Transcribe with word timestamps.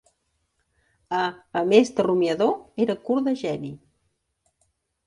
A 1.17 1.61
emés 1.61 1.93
de 1.99 2.07
rumiador, 2.09 2.57
era 2.87 2.99
curt 3.07 3.31
de 3.31 3.39
geni 3.45 3.73